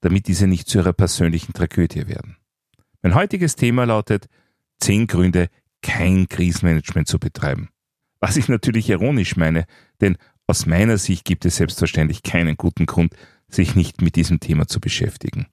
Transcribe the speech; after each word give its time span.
damit 0.00 0.28
diese 0.28 0.46
nicht 0.46 0.68
zu 0.68 0.78
ihrer 0.78 0.92
persönlichen 0.92 1.52
Tragödie 1.52 2.06
werden. 2.06 2.36
Mein 3.02 3.14
heutiges 3.14 3.56
Thema 3.56 3.84
lautet 3.84 4.28
zehn 4.78 5.06
Gründe, 5.06 5.48
kein 5.82 6.28
Krisenmanagement 6.28 7.08
zu 7.08 7.18
betreiben. 7.18 7.68
Was 8.20 8.36
ich 8.36 8.48
natürlich 8.48 8.88
ironisch 8.88 9.36
meine, 9.36 9.66
denn 10.00 10.16
aus 10.46 10.66
meiner 10.66 10.98
Sicht 10.98 11.24
gibt 11.24 11.44
es 11.44 11.56
selbstverständlich 11.56 12.22
keinen 12.22 12.56
guten 12.56 12.86
Grund, 12.86 13.14
sich 13.48 13.74
nicht 13.74 14.02
mit 14.02 14.16
diesem 14.16 14.40
Thema 14.40 14.66
zu 14.66 14.80
beschäftigen. 14.80 15.46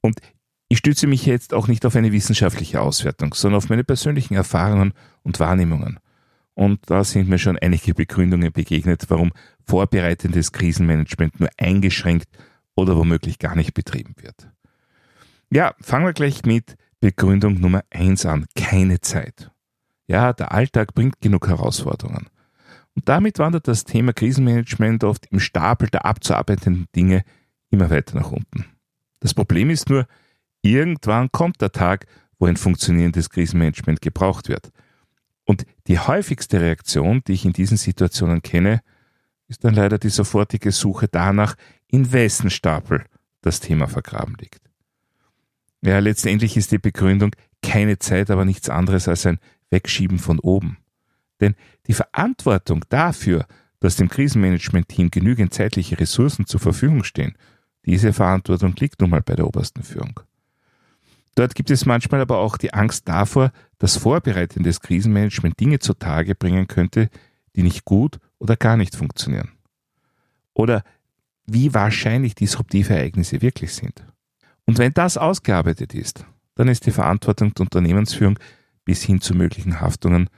Und 0.00 0.20
ich 0.68 0.78
stütze 0.78 1.06
mich 1.06 1.24
jetzt 1.26 1.54
auch 1.54 1.66
nicht 1.66 1.86
auf 1.86 1.96
eine 1.96 2.12
wissenschaftliche 2.12 2.80
Auswertung, 2.80 3.34
sondern 3.34 3.58
auf 3.58 3.68
meine 3.68 3.84
persönlichen 3.84 4.34
Erfahrungen 4.34 4.92
und 5.22 5.40
Wahrnehmungen. 5.40 5.98
Und 6.54 6.80
da 6.90 7.04
sind 7.04 7.28
mir 7.28 7.38
schon 7.38 7.58
einige 7.58 7.94
Begründungen 7.94 8.52
begegnet, 8.52 9.04
warum 9.08 9.32
vorbereitendes 9.64 10.52
Krisenmanagement 10.52 11.40
nur 11.40 11.48
eingeschränkt 11.56 12.28
oder 12.78 12.96
womöglich 12.96 13.38
gar 13.38 13.56
nicht 13.56 13.74
betrieben 13.74 14.14
wird. 14.20 14.50
Ja, 15.50 15.74
fangen 15.80 16.06
wir 16.06 16.12
gleich 16.12 16.44
mit 16.44 16.76
Begründung 17.00 17.60
Nummer 17.60 17.84
eins 17.90 18.26
an. 18.26 18.46
Keine 18.54 19.00
Zeit. 19.00 19.50
Ja, 20.06 20.32
der 20.32 20.52
Alltag 20.52 20.94
bringt 20.94 21.20
genug 21.20 21.48
Herausforderungen. 21.48 22.28
Und 22.94 23.08
damit 23.08 23.38
wandert 23.38 23.68
das 23.68 23.84
Thema 23.84 24.12
Krisenmanagement 24.12 25.04
oft 25.04 25.26
im 25.26 25.40
Stapel 25.40 25.88
der 25.88 26.04
abzuarbeitenden 26.04 26.86
Dinge 26.96 27.22
immer 27.70 27.90
weiter 27.90 28.18
nach 28.18 28.32
unten. 28.32 28.64
Das 29.20 29.34
Problem 29.34 29.70
ist 29.70 29.88
nur, 29.88 30.06
Irgendwann 30.62 31.30
kommt 31.30 31.60
der 31.60 31.72
Tag, 31.72 32.06
wo 32.38 32.46
ein 32.46 32.56
funktionierendes 32.56 33.30
Krisenmanagement 33.30 34.00
gebraucht 34.00 34.48
wird. 34.48 34.70
Und 35.44 35.64
die 35.86 35.98
häufigste 35.98 36.60
Reaktion, 36.60 37.22
die 37.26 37.32
ich 37.32 37.44
in 37.44 37.52
diesen 37.52 37.76
Situationen 37.76 38.42
kenne, 38.42 38.80
ist 39.46 39.64
dann 39.64 39.74
leider 39.74 39.98
die 39.98 40.10
sofortige 40.10 40.72
Suche 40.72 41.08
danach, 41.08 41.54
in 41.88 42.12
wessen 42.12 42.50
Stapel 42.50 43.04
das 43.40 43.60
Thema 43.60 43.88
vergraben 43.88 44.36
liegt. 44.38 44.62
Ja, 45.82 45.98
letztendlich 45.98 46.56
ist 46.56 46.72
die 46.72 46.78
Begründung 46.78 47.30
keine 47.62 47.98
Zeit, 47.98 48.30
aber 48.30 48.44
nichts 48.44 48.68
anderes 48.68 49.08
als 49.08 49.26
ein 49.26 49.38
Wegschieben 49.70 50.18
von 50.18 50.38
oben. 50.40 50.78
Denn 51.40 51.54
die 51.86 51.92
Verantwortung 51.92 52.84
dafür, 52.88 53.46
dass 53.80 53.96
dem 53.96 54.08
Krisenmanagement-Team 54.08 55.10
genügend 55.10 55.54
zeitliche 55.54 55.98
Ressourcen 55.98 56.46
zur 56.46 56.60
Verfügung 56.60 57.04
stehen, 57.04 57.36
diese 57.84 58.12
Verantwortung 58.12 58.74
liegt 58.78 59.00
nun 59.00 59.10
mal 59.10 59.22
bei 59.22 59.36
der 59.36 59.46
obersten 59.46 59.82
Führung. 59.82 60.20
Dort 61.36 61.54
gibt 61.54 61.70
es 61.70 61.86
manchmal 61.86 62.20
aber 62.20 62.38
auch 62.38 62.56
die 62.56 62.74
Angst 62.74 63.08
davor, 63.08 63.52
dass 63.78 63.96
vorbereitendes 63.96 64.80
Krisenmanagement 64.80 65.58
Dinge 65.60 65.78
zutage 65.78 66.34
bringen 66.34 66.66
könnte, 66.66 67.08
die 67.54 67.62
nicht 67.62 67.84
gut 67.84 68.18
oder 68.38 68.56
gar 68.56 68.76
nicht 68.76 68.96
funktionieren. 68.96 69.52
Oder 70.52 70.82
wie 71.48 71.72
wahrscheinlich 71.74 72.34
disruptive 72.34 72.94
Ereignisse 72.94 73.42
wirklich 73.42 73.72
sind. 73.72 74.04
Und 74.66 74.78
wenn 74.78 74.92
das 74.92 75.16
ausgearbeitet 75.16 75.94
ist, 75.94 76.24
dann 76.54 76.68
ist 76.68 76.86
die 76.86 76.90
Verantwortung 76.90 77.54
der 77.54 77.64
Unternehmensführung 77.64 78.38
bis 78.84 79.02
hin 79.02 79.20
zu 79.20 79.34
möglichen 79.34 79.80
Haftungen 79.80 80.28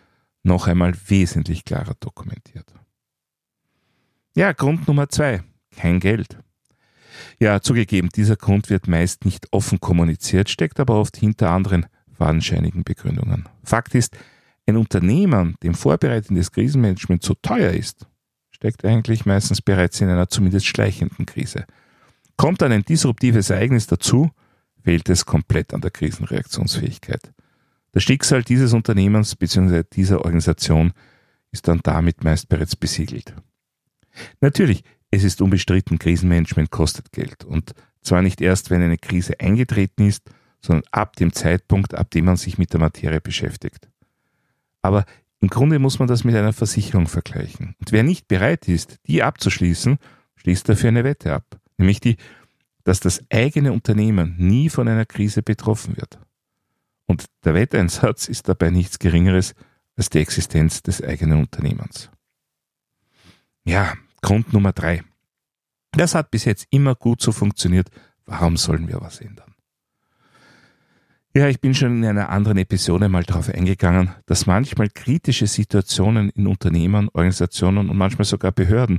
noch 0.42 0.66
einmal 0.66 0.94
wesentlich 1.08 1.64
klarer 1.64 1.94
dokumentiert. 1.98 2.72
Ja, 4.36 4.52
Grund 4.52 4.86
Nummer 4.86 5.08
zwei. 5.08 5.42
Kein 5.76 6.00
Geld. 6.00 6.38
Ja, 7.38 7.60
zugegeben, 7.60 8.08
dieser 8.10 8.36
Grund 8.36 8.70
wird 8.70 8.86
meist 8.86 9.24
nicht 9.24 9.48
offen 9.50 9.80
kommuniziert, 9.80 10.48
steckt 10.48 10.78
aber 10.78 10.94
oft 10.94 11.16
hinter 11.16 11.50
anderen 11.50 11.86
fadenscheinigen 12.12 12.84
Begründungen. 12.84 13.48
Fakt 13.64 13.94
ist, 13.94 14.16
ein 14.66 14.76
Unternehmen, 14.76 15.56
dem 15.62 15.74
vorbereitendes 15.74 16.52
Krisenmanagement 16.52 17.22
zu 17.22 17.34
teuer 17.34 17.72
ist, 17.72 18.06
steckt 18.60 18.84
eigentlich 18.84 19.24
meistens 19.24 19.62
bereits 19.62 20.02
in 20.02 20.10
einer 20.10 20.28
zumindest 20.28 20.66
schleichenden 20.66 21.24
Krise. 21.24 21.64
Kommt 22.36 22.60
dann 22.60 22.72
ein 22.72 22.82
disruptives 22.82 23.48
Ereignis 23.48 23.86
dazu, 23.86 24.30
fehlt 24.84 25.08
es 25.08 25.24
komplett 25.24 25.72
an 25.72 25.80
der 25.80 25.90
Krisenreaktionsfähigkeit. 25.90 27.32
Das 27.92 28.02
Schicksal 28.02 28.42
dieses 28.42 28.74
Unternehmens 28.74 29.34
bzw. 29.34 29.84
dieser 29.90 30.18
Organisation 30.26 30.92
ist 31.52 31.68
dann 31.68 31.80
damit 31.82 32.22
meist 32.22 32.50
bereits 32.50 32.76
besiegelt. 32.76 33.34
Natürlich, 34.42 34.84
es 35.10 35.24
ist 35.24 35.40
unbestritten, 35.40 35.98
Krisenmanagement 35.98 36.70
kostet 36.70 37.12
Geld. 37.12 37.44
Und 37.44 37.72
zwar 38.02 38.20
nicht 38.20 38.42
erst, 38.42 38.68
wenn 38.68 38.82
eine 38.82 38.98
Krise 38.98 39.40
eingetreten 39.40 40.06
ist, 40.06 40.30
sondern 40.60 40.84
ab 40.90 41.16
dem 41.16 41.32
Zeitpunkt, 41.32 41.94
ab 41.94 42.10
dem 42.10 42.26
man 42.26 42.36
sich 42.36 42.58
mit 42.58 42.74
der 42.74 42.80
Materie 42.80 43.22
beschäftigt. 43.22 43.88
Aber 44.82 45.06
im 45.40 45.48
Grunde 45.48 45.78
muss 45.78 45.98
man 45.98 46.08
das 46.08 46.24
mit 46.24 46.34
einer 46.34 46.52
Versicherung 46.52 47.06
vergleichen. 47.06 47.74
Und 47.80 47.92
wer 47.92 48.02
nicht 48.02 48.28
bereit 48.28 48.68
ist, 48.68 48.98
die 49.06 49.22
abzuschließen, 49.22 49.98
schließt 50.36 50.68
dafür 50.68 50.88
eine 50.88 51.04
Wette 51.04 51.32
ab. 51.34 51.58
Nämlich 51.78 52.00
die, 52.00 52.16
dass 52.84 53.00
das 53.00 53.24
eigene 53.30 53.72
Unternehmen 53.72 54.36
nie 54.38 54.68
von 54.68 54.86
einer 54.86 55.06
Krise 55.06 55.42
betroffen 55.42 55.96
wird. 55.96 56.18
Und 57.06 57.24
der 57.44 57.54
Wetteinsatz 57.54 58.28
ist 58.28 58.48
dabei 58.48 58.70
nichts 58.70 58.98
Geringeres 58.98 59.54
als 59.96 60.10
die 60.10 60.18
Existenz 60.18 60.82
des 60.82 61.02
eigenen 61.02 61.40
Unternehmens. 61.40 62.10
Ja, 63.64 63.94
Grund 64.22 64.52
Nummer 64.52 64.72
drei. 64.72 65.02
Das 65.92 66.14
hat 66.14 66.30
bis 66.30 66.44
jetzt 66.44 66.66
immer 66.70 66.94
gut 66.94 67.20
so 67.20 67.32
funktioniert. 67.32 67.88
Warum 68.26 68.56
sollen 68.56 68.88
wir 68.88 69.00
was 69.00 69.20
ändern? 69.20 69.49
Ja, 71.32 71.46
ich 71.46 71.60
bin 71.60 71.74
schon 71.74 71.98
in 71.98 72.04
einer 72.04 72.30
anderen 72.30 72.58
Episode 72.58 73.08
mal 73.08 73.22
darauf 73.22 73.48
eingegangen, 73.48 74.10
dass 74.26 74.46
manchmal 74.46 74.88
kritische 74.90 75.46
Situationen 75.46 76.30
in 76.30 76.48
Unternehmen, 76.48 77.08
Organisationen 77.12 77.88
und 77.88 77.96
manchmal 77.96 78.24
sogar 78.24 78.50
Behörden 78.50 78.98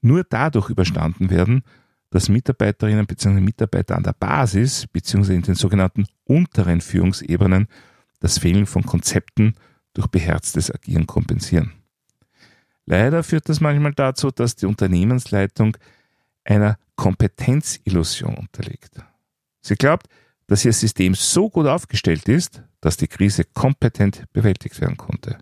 nur 0.00 0.22
dadurch 0.22 0.70
überstanden 0.70 1.28
werden, 1.28 1.64
dass 2.10 2.28
Mitarbeiterinnen 2.28 3.04
bzw. 3.06 3.40
Mitarbeiter 3.40 3.96
an 3.96 4.04
der 4.04 4.12
Basis 4.12 4.86
bzw. 4.86 5.34
in 5.34 5.42
den 5.42 5.56
sogenannten 5.56 6.06
unteren 6.22 6.80
Führungsebenen 6.80 7.66
das 8.20 8.38
Fehlen 8.38 8.66
von 8.66 8.84
Konzepten 8.84 9.54
durch 9.92 10.06
beherztes 10.06 10.72
Agieren 10.72 11.08
kompensieren. 11.08 11.72
Leider 12.86 13.24
führt 13.24 13.48
das 13.48 13.60
manchmal 13.60 13.94
dazu, 13.94 14.30
dass 14.30 14.54
die 14.54 14.66
Unternehmensleitung 14.66 15.76
einer 16.44 16.78
Kompetenzillusion 16.94 18.34
unterliegt. 18.34 19.00
Sie 19.60 19.74
glaubt, 19.74 20.06
dass 20.46 20.64
ihr 20.64 20.72
System 20.72 21.14
so 21.14 21.48
gut 21.48 21.66
aufgestellt 21.66 22.28
ist, 22.28 22.62
dass 22.80 22.96
die 22.96 23.08
Krise 23.08 23.44
kompetent 23.44 24.24
bewältigt 24.32 24.80
werden 24.80 24.96
konnte. 24.96 25.38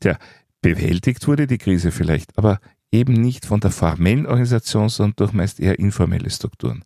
Tja, 0.00 0.18
bewältigt 0.60 1.26
wurde 1.26 1.46
die 1.46 1.58
Krise 1.58 1.90
vielleicht, 1.90 2.36
aber 2.36 2.60
eben 2.90 3.14
nicht 3.14 3.46
von 3.46 3.60
der 3.60 3.70
formellen 3.70 4.26
Organisation, 4.26 4.88
sondern 4.88 5.16
durch 5.16 5.32
meist 5.32 5.60
eher 5.60 5.78
informelle 5.78 6.30
Strukturen. 6.30 6.84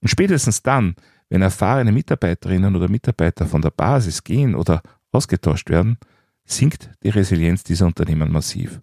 Und 0.00 0.08
spätestens 0.08 0.62
dann, 0.62 0.96
wenn 1.28 1.42
erfahrene 1.42 1.92
Mitarbeiterinnen 1.92 2.76
oder 2.76 2.88
Mitarbeiter 2.88 3.46
von 3.46 3.62
der 3.62 3.70
Basis 3.70 4.24
gehen 4.24 4.54
oder 4.54 4.82
ausgetauscht 5.12 5.70
werden, 5.70 5.96
sinkt 6.44 6.90
die 7.02 7.10
Resilienz 7.10 7.62
dieser 7.62 7.86
Unternehmen 7.86 8.32
massiv, 8.32 8.80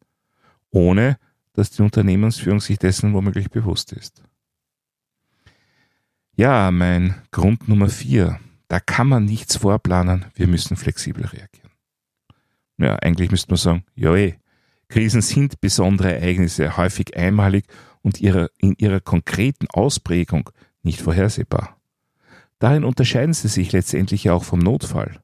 ohne 0.72 1.18
dass 1.53 1.72
die 1.72 1.81
Unternehmensführung 1.81 2.62
sich 2.62 2.80
dessen 2.80 3.13
womöglich 3.13 3.50
bewusst 3.50 3.91
ist. 3.91 4.24
Ja, 6.40 6.72
mein 6.72 7.16
Grund 7.32 7.68
Nummer 7.68 7.90
vier. 7.90 8.40
Da 8.69 8.80
kann 8.80 9.10
man 9.10 9.25
nichts 9.25 9.58
vorplanen, 9.58 10.24
wir 10.36 10.48
müssen 10.48 10.78
flexibel 10.78 11.25
reagieren. 11.25 11.72
Ja, 12.78 12.96
eigentlich 12.96 13.30
müsste 13.30 13.52
man 13.52 13.58
sagen, 13.58 13.84
ja 13.94 14.16
eh. 14.16 14.36
Krisen 14.88 15.22
sind 15.22 15.60
besondere 15.60 16.16
Ereignisse, 16.16 16.78
häufig 16.78 17.18
einmalig 17.18 17.66
und 18.04 18.22
ihrer, 18.22 18.48
in 18.58 18.74
ihrer 18.78 19.02
konkreten 19.02 19.68
Ausprägung 19.74 20.50
nicht 20.81 21.02
vorhersehbar. 21.02 21.75
Darin 22.58 22.86
unterscheiden 22.86 23.34
sie 23.34 23.50
sich 23.50 23.74
letztendlich 23.74 24.30
auch 24.30 24.46
vom 24.46 24.60
Notfall. 24.60 25.19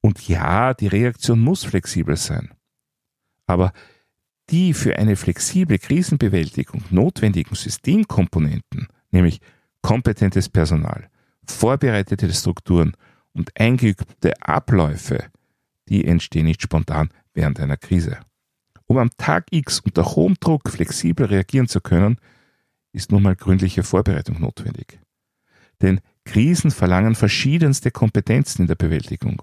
Und 0.00 0.26
ja, 0.26 0.74
die 0.74 0.88
Reaktion 0.88 1.38
muss 1.38 1.62
flexibel 1.62 2.16
sein. 2.16 2.50
Aber 3.46 3.72
die 4.50 4.74
für 4.74 4.98
eine 4.98 5.14
flexible 5.14 5.78
Krisenbewältigung 5.78 6.82
notwendigen 6.90 7.54
Systemkomponenten, 7.54 8.88
nämlich 9.12 9.40
kompetentes 9.86 10.48
Personal, 10.48 11.08
vorbereitete 11.46 12.32
Strukturen 12.32 12.96
und 13.32 13.52
eingeübte 13.56 14.32
Abläufe, 14.42 15.26
die 15.88 16.04
entstehen 16.04 16.46
nicht 16.46 16.60
spontan 16.60 17.10
während 17.34 17.60
einer 17.60 17.76
Krise. 17.76 18.18
Um 18.86 18.98
am 18.98 19.10
Tag 19.16 19.46
X 19.52 19.78
unter 19.78 20.04
hohem 20.04 20.34
Druck 20.40 20.70
flexibel 20.70 21.26
reagieren 21.26 21.68
zu 21.68 21.80
können, 21.80 22.18
ist 22.90 23.12
nun 23.12 23.22
mal 23.22 23.36
gründliche 23.36 23.84
Vorbereitung 23.84 24.40
notwendig. 24.40 24.98
Denn 25.80 26.00
Krisen 26.24 26.72
verlangen 26.72 27.14
verschiedenste 27.14 27.92
Kompetenzen 27.92 28.62
in 28.62 28.66
der 28.66 28.74
Bewältigung. 28.74 29.40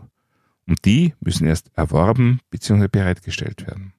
Und 0.67 0.83
die 0.83 1.13
müssen 1.21 1.47
erst 1.47 1.71
erworben 1.77 2.41
bzw. 2.49 2.89
bereitgestellt 2.89 3.65
werden. 3.65 3.93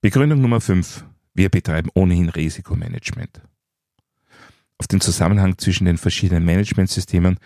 Begründung 0.00 0.40
Nummer 0.40 0.60
5. 0.60 1.04
Wir 1.34 1.48
betreiben 1.48 1.90
ohnehin 1.94 2.28
Risikomanagement. 2.28 3.42
Auf 4.78 4.86
den 4.86 5.00
Zusammenhang 5.00 5.58
zwischen 5.58 5.84
den 5.84 5.98
verschiedenen 5.98 6.44
Managementsystemen 6.44 7.38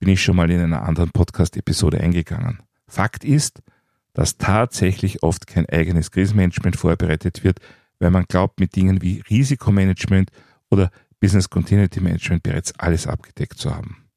bin 0.00 0.08
ich 0.08 0.22
schon 0.22 0.36
mal 0.36 0.50
in 0.50 0.60
einer 0.60 0.82
anderen 0.82 1.10
Podcast-Episode 1.10 2.00
eingegangen. 2.00 2.58
Fakt 2.88 3.24
ist, 3.24 3.62
dass 4.14 4.36
tatsächlich 4.36 5.22
oft 5.22 5.46
kein 5.46 5.66
eigenes 5.66 6.10
Krisenmanagement 6.10 6.76
vorbereitet 6.76 7.44
wird, 7.44 7.60
weil 8.00 8.10
man 8.10 8.24
glaubt, 8.24 8.58
mit 8.58 8.74
Dingen 8.74 9.00
wie 9.00 9.22
Risikomanagement 9.30 10.30
oder 10.70 10.90
Business 11.20 11.48
Continuity 11.48 12.00
Management 12.00 12.42
bereits 12.42 12.76
alles 12.78 13.06
abgedeckt 13.06 13.58
zu 13.58 13.74
haben. 13.74 14.08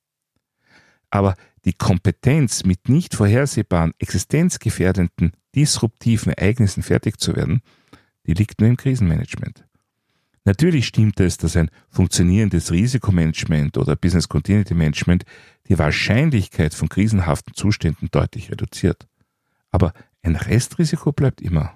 Aber 1.11 1.35
die 1.65 1.73
Kompetenz, 1.73 2.63
mit 2.63 2.89
nicht 2.89 3.13
vorhersehbaren, 3.13 3.93
existenzgefährdenden, 3.99 5.33
disruptiven 5.53 6.33
Ereignissen 6.33 6.81
fertig 6.83 7.19
zu 7.19 7.35
werden, 7.35 7.61
die 8.25 8.33
liegt 8.33 8.59
nur 8.59 8.69
im 8.69 8.77
Krisenmanagement. 8.77 9.64
Natürlich 10.45 10.85
stimmt 10.85 11.19
es, 11.19 11.37
dass 11.37 11.57
ein 11.57 11.71
funktionierendes 11.89 12.71
Risikomanagement 12.71 13.77
oder 13.79 13.95
Business 13.95 14.29
Continuity 14.29 14.75
Management 14.75 15.25
die 15.67 15.77
Wahrscheinlichkeit 15.77 16.75
von 16.75 16.87
krisenhaften 16.87 17.55
Zuständen 17.55 18.09
deutlich 18.11 18.51
reduziert. 18.51 19.07
Aber 19.71 19.91
ein 20.21 20.35
Restrisiko 20.35 21.11
bleibt 21.11 21.41
immer. 21.41 21.75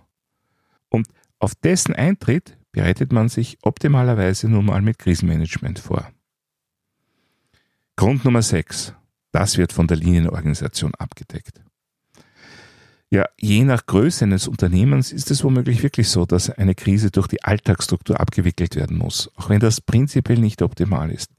Und 0.88 1.08
auf 1.40 1.56
dessen 1.56 1.96
Eintritt 1.96 2.58
bereitet 2.72 3.12
man 3.12 3.28
sich 3.28 3.58
optimalerweise 3.64 4.48
nun 4.48 4.66
mal 4.66 4.84
mit 4.84 5.00
Krisenmanagement 5.00 5.80
vor. 5.80 6.08
Grund 7.96 8.24
Nummer 8.24 8.44
6. 8.44 8.94
Das 9.32 9.58
wird 9.58 9.74
von 9.74 9.88
der 9.88 9.98
Linienorganisation 9.98 10.94
abgedeckt. 10.96 11.62
Ja, 13.12 13.26
je 13.40 13.64
nach 13.64 13.88
Größe 13.88 14.26
eines 14.26 14.48
Unternehmens 14.48 15.12
ist 15.12 15.32
es 15.32 15.44
womöglich 15.44 15.82
wirklich 15.82 16.10
so, 16.10 16.26
dass 16.26 16.52
eine 16.52 16.76
Krise 16.76 17.10
durch 17.10 17.28
die 17.28 17.44
Alltagsstruktur 17.44 18.20
abgewickelt 18.20 18.76
werden 18.76 18.98
muss, 18.98 19.32
auch 19.36 19.50
wenn 19.50 19.60
das 19.60 19.82
prinzipiell 19.82 20.38
nicht 20.38 20.62
optimal 20.62 21.10
ist. 21.12 21.32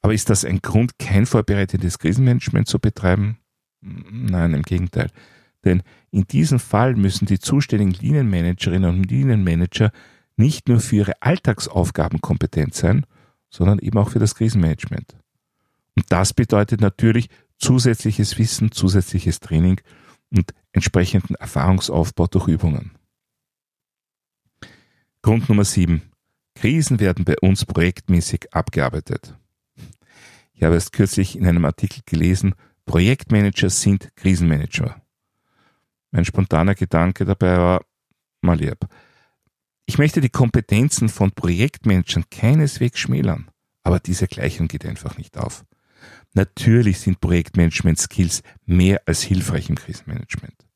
Aber 0.00 0.14
ist 0.14 0.30
das 0.30 0.46
ein 0.46 0.60
Grund, 0.62 0.98
kein 0.98 1.26
vorbereitetes 1.26 1.98
Krisenmanagement 1.98 2.68
zu 2.68 2.78
betreiben? 2.78 3.38
Nein, 3.80 4.54
im 4.54 4.62
Gegenteil. 4.62 5.10
Denn 5.64 5.82
in 6.10 6.26
diesem 6.26 6.58
Fall 6.58 6.94
müssen 6.94 7.26
die 7.26 7.38
zuständigen 7.38 7.92
Linienmanagerinnen 7.92 8.88
und 8.88 9.10
Linienmanager 9.10 9.92
nicht 10.36 10.68
nur 10.68 10.80
für 10.80 10.96
ihre 10.96 11.20
Alltagsaufgaben 11.22 12.20
kompetent 12.20 12.74
sein, 12.74 13.04
sondern 13.50 13.78
eben 13.80 13.98
auch 13.98 14.10
für 14.10 14.20
das 14.20 14.34
Krisenmanagement. 14.36 15.16
Und 15.96 16.06
das 16.10 16.32
bedeutet 16.32 16.80
natürlich 16.80 17.28
zusätzliches 17.58 18.38
Wissen, 18.38 18.72
zusätzliches 18.72 19.40
Training 19.40 19.80
und 20.30 20.54
entsprechenden 20.78 21.34
Erfahrungsaufbau 21.34 22.28
durch 22.28 22.46
Übungen. 22.46 22.92
Grund 25.22 25.48
Nummer 25.48 25.64
7. 25.64 26.02
Krisen 26.54 27.00
werden 27.00 27.24
bei 27.24 27.36
uns 27.40 27.64
projektmäßig 27.64 28.52
abgearbeitet. 28.52 29.34
Ich 30.52 30.62
habe 30.62 30.76
es 30.76 30.92
kürzlich 30.92 31.36
in 31.36 31.46
einem 31.46 31.64
Artikel 31.64 32.02
gelesen, 32.06 32.54
Projektmanager 32.84 33.70
sind 33.70 34.14
Krisenmanager. 34.16 35.02
Mein 36.12 36.24
spontaner 36.24 36.74
Gedanke 36.74 37.24
dabei 37.24 37.58
war, 37.58 37.84
mal 38.40 38.58
lieb, 38.58 38.78
ich 39.86 39.98
möchte 39.98 40.20
die 40.20 40.30
Kompetenzen 40.30 41.08
von 41.08 41.32
Projektmanagern 41.32 42.24
keineswegs 42.30 43.00
schmälern, 43.00 43.50
aber 43.82 43.98
diese 43.98 44.28
Gleichung 44.28 44.68
geht 44.68 44.86
einfach 44.86 45.18
nicht 45.18 45.38
auf. 45.38 45.64
Natürlich 46.34 47.00
sind 47.00 47.20
Projektmanagement-Skills 47.20 48.42
mehr 48.64 49.02
als 49.06 49.22
hilfreich 49.22 49.68
im 49.70 49.76
Krisenmanagement. 49.76 50.67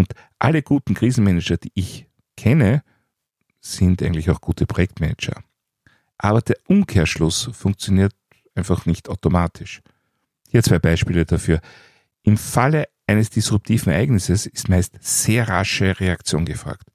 Und 0.00 0.14
alle 0.38 0.62
guten 0.62 0.94
Krisenmanager, 0.94 1.58
die 1.58 1.72
ich 1.74 2.06
kenne, 2.34 2.82
sind 3.60 4.02
eigentlich 4.02 4.30
auch 4.30 4.40
gute 4.40 4.64
Projektmanager. 4.64 5.42
Aber 6.16 6.40
der 6.40 6.56
Umkehrschluss 6.68 7.50
funktioniert 7.52 8.14
einfach 8.54 8.86
nicht 8.86 9.10
automatisch. 9.10 9.82
Hier 10.48 10.62
zwei 10.62 10.78
Beispiele 10.78 11.26
dafür. 11.26 11.60
Im 12.22 12.38
Falle 12.38 12.88
eines 13.06 13.28
disruptiven 13.28 13.92
Ereignisses 13.92 14.46
ist 14.46 14.70
meist 14.70 14.96
sehr 15.00 15.46
rasche 15.48 16.00
Reaktion 16.00 16.46
gefragt. 16.46 16.88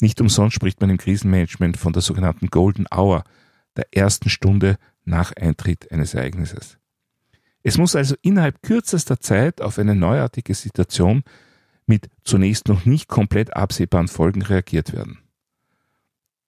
Nicht 0.00 0.20
umsonst 0.20 0.56
spricht 0.56 0.80
man 0.80 0.90
im 0.90 0.98
Krisenmanagement 0.98 1.76
von 1.76 1.92
der 1.92 2.02
sogenannten 2.02 2.48
Golden 2.48 2.86
Hour, 2.92 3.22
der 3.76 3.86
ersten 3.92 4.28
Stunde 4.28 4.76
nach 5.04 5.30
Eintritt 5.36 5.92
eines 5.92 6.14
Ereignisses. 6.14 6.78
Es 7.62 7.78
muss 7.78 7.94
also 7.94 8.16
innerhalb 8.22 8.60
kürzester 8.60 9.20
Zeit 9.20 9.60
auf 9.60 9.78
eine 9.78 9.94
neuartige 9.94 10.54
Situation 10.54 11.22
mit 11.90 12.08
zunächst 12.22 12.68
noch 12.68 12.84
nicht 12.86 13.08
komplett 13.08 13.54
absehbaren 13.56 14.06
Folgen 14.06 14.42
reagiert 14.42 14.92
werden. 14.92 15.18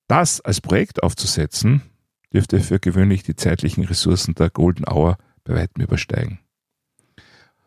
Das 0.06 0.40
als 0.40 0.60
Projekt 0.60 1.02
aufzusetzen, 1.02 1.82
dürfte 2.32 2.60
für 2.60 2.78
gewöhnlich 2.78 3.24
die 3.24 3.34
zeitlichen 3.34 3.84
Ressourcen 3.84 4.34
der 4.34 4.50
Golden 4.50 4.84
Hour 4.88 5.18
bei 5.44 5.54
weitem 5.54 5.82
übersteigen. 5.82 6.38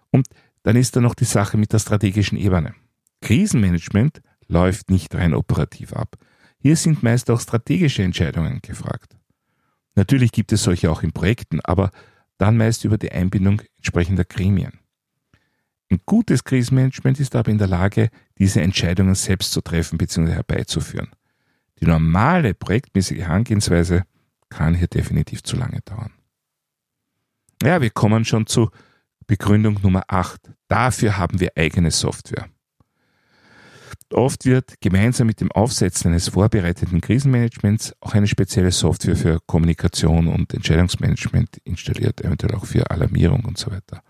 Und 0.09 0.27
dann 0.63 0.77
ist 0.77 0.95
da 0.95 1.01
noch 1.01 1.15
die 1.15 1.25
Sache 1.25 1.57
mit 1.57 1.73
der 1.73 1.79
strategischen 1.79 2.37
Ebene. 2.37 2.73
Krisenmanagement 3.21 4.21
läuft 4.47 4.89
nicht 4.89 5.13
rein 5.13 5.33
operativ 5.33 5.91
ab. 5.93 6.15
Hier 6.57 6.77
sind 6.77 7.03
meist 7.03 7.29
auch 7.29 7.41
strategische 7.41 8.03
Entscheidungen 8.03 8.61
gefragt. 8.61 9.17
Natürlich 9.95 10.31
gibt 10.31 10.53
es 10.53 10.63
solche 10.63 10.89
auch 10.89 11.03
in 11.03 11.11
Projekten, 11.11 11.59
aber 11.61 11.91
dann 12.37 12.55
meist 12.55 12.85
über 12.85 12.97
die 12.97 13.11
Einbindung 13.11 13.61
entsprechender 13.77 14.23
Gremien. 14.23 14.79
Ein 15.95 16.01
gutes 16.05 16.43
Krisenmanagement 16.43 17.21
ist 17.21 17.37
aber 17.37 17.51
in 17.51 17.57
der 17.57 17.67
Lage, 17.67 18.09
diese 18.37 18.61
Entscheidungen 18.61 19.15
selbst 19.15 19.53
zu 19.53 19.61
treffen 19.61 19.97
bzw. 19.97 20.33
herbeizuführen. 20.33 21.07
Die 21.79 21.85
normale 21.85 22.53
projektmäßige 22.53 23.19
Herangehensweise 23.19 24.03
kann 24.49 24.75
hier 24.75 24.89
definitiv 24.89 25.43
zu 25.43 25.55
lange 25.55 25.79
dauern. 25.85 26.11
Ja, 27.63 27.79
wir 27.79 27.91
kommen 27.91 28.25
schon 28.25 28.45
zu 28.45 28.71
Begründung 29.25 29.79
Nummer 29.81 30.03
8. 30.09 30.51
Dafür 30.67 31.17
haben 31.17 31.39
wir 31.39 31.53
eigene 31.55 31.91
Software. 31.91 32.49
Oft 34.11 34.43
wird 34.43 34.81
gemeinsam 34.81 35.27
mit 35.27 35.39
dem 35.39 35.51
Aufsetzen 35.53 36.11
eines 36.11 36.27
vorbereiteten 36.27 36.99
Krisenmanagements 36.99 37.93
auch 38.01 38.13
eine 38.15 38.27
spezielle 38.27 38.71
Software 38.71 39.15
für 39.15 39.39
Kommunikation 39.45 40.27
und 40.27 40.53
Entscheidungsmanagement 40.53 41.55
installiert, 41.63 42.19
eventuell 42.19 42.53
auch 42.55 42.65
für 42.65 42.91
Alarmierung 42.91 43.45
und 43.45 43.57
so 43.57 43.71
weiter. 43.71 44.03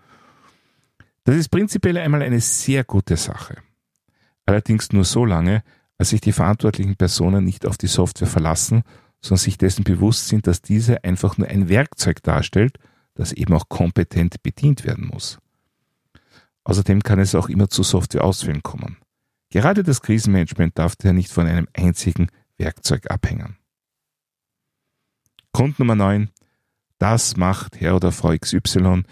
Das 1.26 1.34
ist 1.34 1.48
prinzipiell 1.48 1.98
einmal 1.98 2.22
eine 2.22 2.40
sehr 2.40 2.84
gute 2.84 3.16
Sache. 3.16 3.56
Allerdings 4.46 4.92
nur 4.92 5.04
so 5.04 5.24
lange, 5.24 5.64
als 5.98 6.10
sich 6.10 6.20
die 6.20 6.30
verantwortlichen 6.30 6.94
Personen 6.94 7.44
nicht 7.44 7.66
auf 7.66 7.76
die 7.76 7.88
Software 7.88 8.28
verlassen, 8.28 8.84
sondern 9.20 9.42
sich 9.42 9.58
dessen 9.58 9.82
bewusst 9.82 10.28
sind, 10.28 10.46
dass 10.46 10.62
diese 10.62 11.02
einfach 11.02 11.36
nur 11.36 11.48
ein 11.48 11.68
Werkzeug 11.68 12.22
darstellt, 12.22 12.78
das 13.14 13.32
eben 13.32 13.54
auch 13.54 13.68
kompetent 13.68 14.40
bedient 14.44 14.84
werden 14.84 15.08
muss. 15.08 15.38
Außerdem 16.62 17.02
kann 17.02 17.18
es 17.18 17.34
auch 17.34 17.48
immer 17.48 17.68
zu 17.68 17.82
Softwareausfällen 17.82 18.62
kommen. 18.62 18.98
Gerade 19.50 19.82
das 19.82 20.02
Krisenmanagement 20.02 20.78
darf 20.78 20.94
daher 20.94 21.12
nicht 21.12 21.32
von 21.32 21.48
einem 21.48 21.66
einzigen 21.72 22.28
Werkzeug 22.56 23.10
abhängen. 23.10 23.56
Grund 25.52 25.80
Nummer 25.80 25.96
9. 25.96 26.30
Das 26.98 27.36
macht 27.36 27.80
Herr 27.80 27.96
oder 27.96 28.12
Frau 28.12 28.32
XY. 28.36 29.02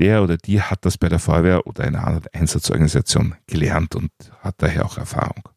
Der 0.00 0.22
oder 0.22 0.38
die 0.38 0.62
hat 0.62 0.84
das 0.86 0.96
bei 0.96 1.10
der 1.10 1.18
Feuerwehr 1.18 1.66
oder 1.66 1.84
einer 1.84 2.06
anderen 2.06 2.32
Einsatzorganisation 2.32 3.36
gelernt 3.46 3.94
und 3.94 4.10
hat 4.40 4.54
daher 4.58 4.86
auch 4.86 4.96
Erfahrung. 4.96 5.48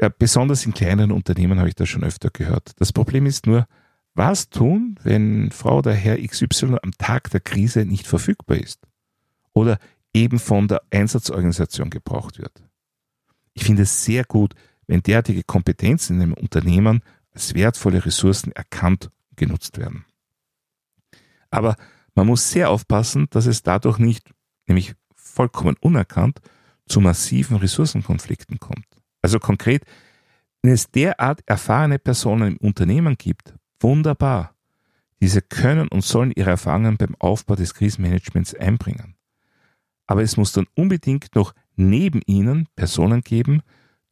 Ja, 0.00 0.08
besonders 0.08 0.64
in 0.64 0.72
kleineren 0.72 1.12
Unternehmen 1.12 1.58
habe 1.58 1.68
ich 1.68 1.74
das 1.74 1.88
schon 1.88 2.02
öfter 2.04 2.30
gehört. 2.30 2.72
Das 2.80 2.92
Problem 2.92 3.26
ist 3.26 3.46
nur, 3.46 3.66
was 4.14 4.48
tun, 4.48 4.98
wenn 5.02 5.50
Frau 5.50 5.78
oder 5.78 5.92
Herr 5.92 6.16
XY 6.16 6.78
am 6.82 6.92
Tag 6.98 7.30
der 7.30 7.40
Krise 7.40 7.84
nicht 7.84 8.06
verfügbar 8.06 8.56
ist? 8.56 8.80
Oder 9.52 9.78
eben 10.14 10.38
von 10.38 10.66
der 10.66 10.82
Einsatzorganisation 10.90 11.90
gebraucht 11.90 12.38
wird. 12.38 12.62
Ich 13.52 13.64
finde 13.64 13.82
es 13.82 14.04
sehr 14.04 14.24
gut, 14.24 14.54
wenn 14.86 15.02
derartige 15.02 15.42
Kompetenzen 15.42 16.16
in 16.16 16.22
einem 16.22 16.32
Unternehmen 16.32 17.02
als 17.32 17.54
wertvolle 17.54 18.04
Ressourcen 18.04 18.52
erkannt 18.52 19.10
und 19.30 19.36
genutzt 19.36 19.78
werden. 19.78 20.04
Aber 21.50 21.76
man 22.14 22.26
muss 22.26 22.50
sehr 22.50 22.70
aufpassen, 22.70 23.26
dass 23.30 23.46
es 23.46 23.62
dadurch 23.62 23.98
nicht, 23.98 24.30
nämlich 24.66 24.94
vollkommen 25.14 25.76
unerkannt, 25.80 26.40
zu 26.86 27.00
massiven 27.00 27.56
Ressourcenkonflikten 27.56 28.60
kommt. 28.60 28.86
Also 29.22 29.38
konkret, 29.38 29.84
wenn 30.62 30.72
es 30.72 30.90
derart 30.90 31.42
erfahrene 31.46 31.98
Personen 31.98 32.52
im 32.52 32.56
Unternehmen 32.58 33.16
gibt, 33.16 33.54
wunderbar. 33.80 34.54
Diese 35.20 35.40
können 35.40 35.88
und 35.88 36.04
sollen 36.04 36.32
ihre 36.32 36.50
Erfahrungen 36.50 36.96
beim 36.96 37.14
Aufbau 37.18 37.56
des 37.56 37.74
Krisenmanagements 37.74 38.54
einbringen 38.54 39.14
aber 40.06 40.22
es 40.22 40.36
muss 40.36 40.52
dann 40.52 40.66
unbedingt 40.74 41.34
noch 41.34 41.54
neben 41.76 42.20
ihnen 42.26 42.68
Personen 42.76 43.22
geben, 43.22 43.62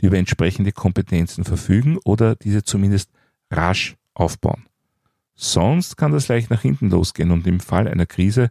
die 0.01 0.07
über 0.07 0.19
entsprechende 0.19 0.73
Kompetenzen 0.73 1.45
verfügen 1.45 1.99
oder 2.05 2.35
diese 2.35 2.63
zumindest 2.63 3.11
rasch 3.51 3.97
aufbauen. 4.15 4.65
Sonst 5.35 5.97
kann 5.97 6.13
das 6.13 6.29
leicht 6.29 6.51
nach 6.51 6.63
hinten 6.63 6.91
losgehen 6.91 7.31
und 7.31 7.47
im 7.47 7.61
Fall 7.61 7.89
einer 7.89 8.07
Krise 8.07 8.51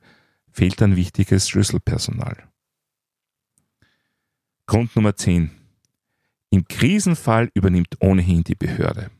fehlt 0.52 0.82
dann 0.82 0.96
wichtiges 0.96 1.48
Schlüsselpersonal. 1.48 2.48
Grund 4.66 4.96
Nummer 4.96 5.16
10. 5.16 5.52
Im 6.50 6.68
Krisenfall 6.68 7.50
übernimmt 7.54 7.98
ohnehin 8.02 8.44
die 8.44 8.56
Behörde. 8.56 9.12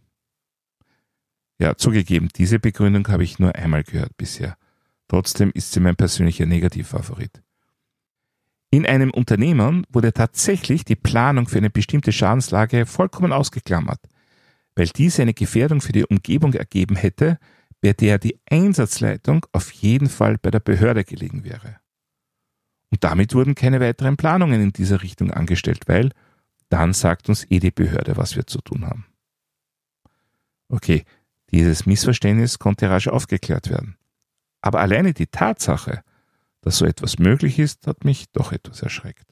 Ja, 1.60 1.76
zugegeben, 1.78 2.30
diese 2.36 2.60
Begründung 2.60 3.08
habe 3.08 3.24
ich 3.24 3.40
nur 3.40 3.56
einmal 3.56 3.84
gehört 3.84 4.18
bisher. 4.18 4.58
Trotzdem 5.08 5.52
ist 5.54 5.72
sie 5.72 5.80
mein 5.80 5.96
persönlicher 5.96 6.46
Negativfavorit. 6.46 7.44
In 8.72 8.86
einem 8.86 9.12
Unternehmen 9.12 9.86
wurde 9.90 10.14
tatsächlich 10.14 10.86
die 10.86 10.96
Planung 10.96 11.48
für 11.48 11.58
eine 11.58 11.70
bestimmte 11.70 12.14
Schadenslage 12.14 12.86
vollkommen 12.86 13.34
ausgeklammert, 13.34 14.00
weil 14.76 14.88
diese 14.88 15.22
eine 15.22 15.34
Gefährdung 15.34 15.82
für 15.82 15.92
die 15.92 16.06
Umgebung 16.06 16.54
ergeben 16.54 16.96
hätte, 16.96 17.38
bei 17.82 17.94
der 17.94 18.20
die 18.20 18.40
Einsatzleitung 18.50 19.46
auf 19.52 19.72
jeden 19.72 20.10
Fall 20.10 20.38
bei 20.38 20.52
der 20.52 20.60
Behörde 20.60 21.04
gelegen 21.04 21.44
wäre. 21.44 21.78
Und 22.92 23.04
damit 23.04 23.34
wurden 23.34 23.56
keine 23.56 23.80
weiteren 23.80 24.18
Planungen 24.18 24.62
in 24.62 24.74
dieser 24.74 25.02
Richtung 25.02 25.32
angestellt, 25.32 25.88
weil 25.88 26.12
dann 26.70 26.94
sagt 26.94 27.30
uns 27.30 27.46
eh 27.50 27.60
die 27.60 27.72
Behörde, 27.72 28.18
was 28.18 28.36
wir 28.36 28.46
zu 28.46 28.62
tun 28.62 28.86
haben. 28.86 29.06
Okay, 30.70 31.04
dieses 31.52 31.86
Missverständnis 31.86 32.60
konnte 32.60 32.90
rasch 32.90 33.08
aufgeklärt 33.08 33.70
werden. 33.70 33.98
Aber 34.62 34.80
alleine 34.80 35.14
die 35.14 35.28
Tatsache, 35.28 36.04
dass 36.62 36.78
so 36.78 36.86
etwas 36.86 37.20
möglich 37.20 37.60
ist, 37.60 37.88
hat 37.88 38.06
mich 38.06 38.32
doch 38.32 38.52
etwas 38.52 38.82
erschreckt. 38.82 39.26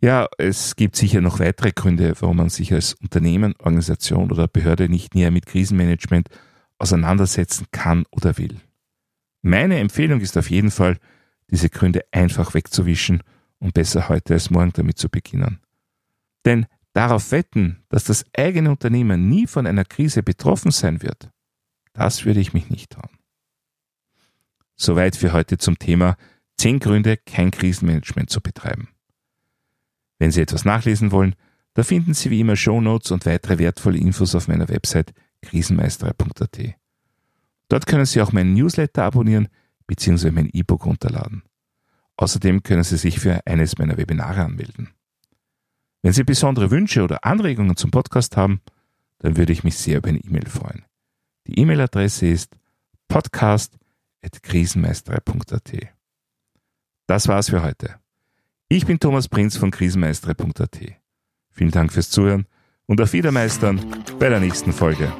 Ja, 0.00 0.28
es 0.36 0.76
gibt 0.76 0.96
sicher 0.96 1.20
noch 1.20 1.38
weitere 1.40 1.72
Gründe, 1.72 2.14
warum 2.20 2.36
man 2.36 2.50
sich 2.50 2.72
als 2.72 2.94
Unternehmen, 2.94 3.54
Organisation 3.58 4.30
oder 4.30 4.46
Behörde 4.46 4.88
nicht 4.88 5.14
näher 5.14 5.30
mit 5.30 5.46
Krisenmanagement 5.46 6.28
auseinandersetzen 6.78 7.66
kann 7.72 8.04
oder 8.10 8.36
will. 8.36 8.60
Meine 9.42 9.78
Empfehlung 9.78 10.20
ist 10.20 10.36
auf 10.36 10.50
jeden 10.50 10.70
Fall, 10.70 10.98
diese 11.50 11.70
Gründe 11.70 12.04
einfach 12.10 12.54
wegzuwischen 12.54 13.22
und 13.58 13.72
besser 13.74 14.08
heute 14.08 14.34
als 14.34 14.50
morgen 14.50 14.72
damit 14.74 14.98
zu 14.98 15.08
beginnen. 15.08 15.60
Denn 16.44 16.66
darauf 16.92 17.32
wetten, 17.32 17.82
dass 17.88 18.04
das 18.04 18.24
eigene 18.36 18.70
Unternehmen 18.70 19.28
nie 19.28 19.46
von 19.46 19.66
einer 19.66 19.84
Krise 19.84 20.22
betroffen 20.22 20.72
sein 20.72 21.02
wird, 21.02 21.30
das 21.94 22.24
würde 22.24 22.40
ich 22.40 22.52
mich 22.52 22.68
nicht 22.68 22.90
trauen. 22.90 23.18
Soweit 24.74 25.16
für 25.16 25.32
heute 25.32 25.56
zum 25.56 25.78
Thema 25.78 26.16
10 26.58 26.80
Gründe, 26.80 27.16
kein 27.16 27.50
Krisenmanagement 27.50 28.28
zu 28.28 28.42
betreiben. 28.42 28.88
Wenn 30.18 30.30
Sie 30.30 30.40
etwas 30.40 30.64
nachlesen 30.64 31.12
wollen, 31.12 31.34
da 31.74 31.82
finden 31.82 32.14
Sie 32.14 32.30
wie 32.30 32.40
immer 32.40 32.56
Shownotes 32.56 33.10
und 33.10 33.26
weitere 33.26 33.58
wertvolle 33.58 33.98
Infos 33.98 34.34
auf 34.34 34.48
meiner 34.48 34.68
Website 34.68 35.12
krisenmeisterei.at. 35.42 36.74
Dort 37.68 37.86
können 37.86 38.06
Sie 38.06 38.20
auch 38.22 38.32
meinen 38.32 38.54
Newsletter 38.54 39.04
abonnieren 39.04 39.48
bzw. 39.86 40.30
mein 40.30 40.48
E-Book 40.52 40.86
runterladen. 40.86 41.42
Außerdem 42.16 42.62
können 42.62 42.84
Sie 42.84 42.96
sich 42.96 43.20
für 43.20 43.40
eines 43.46 43.76
meiner 43.78 43.98
Webinare 43.98 44.42
anmelden. 44.42 44.90
Wenn 46.02 46.12
Sie 46.12 46.24
besondere 46.24 46.70
Wünsche 46.70 47.02
oder 47.02 47.24
Anregungen 47.24 47.76
zum 47.76 47.90
Podcast 47.90 48.36
haben, 48.36 48.62
dann 49.18 49.36
würde 49.36 49.52
ich 49.52 49.64
mich 49.64 49.76
sehr 49.76 49.98
über 49.98 50.08
eine 50.08 50.20
E-Mail 50.20 50.46
freuen. 50.46 50.84
Die 51.46 51.58
E-Mail-Adresse 51.58 52.26
ist 52.26 52.56
podcast@ 53.08 53.78
krisenmeisterei.at. 54.42 55.72
Das 57.06 57.28
war's 57.28 57.50
für 57.50 57.62
heute. 57.62 58.00
Ich 58.68 58.84
bin 58.84 58.98
Thomas 58.98 59.28
Prinz 59.28 59.56
von 59.56 59.70
krisenmeisterei.at. 59.70 60.80
Vielen 61.52 61.70
Dank 61.70 61.92
fürs 61.92 62.10
Zuhören 62.10 62.46
und 62.86 63.00
auf 63.00 63.12
Wiedermeistern 63.12 63.80
bei 64.18 64.28
der 64.28 64.40
nächsten 64.40 64.72
Folge. 64.72 65.12